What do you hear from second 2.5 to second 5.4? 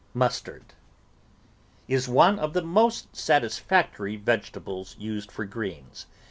the most satisfactory vegetables used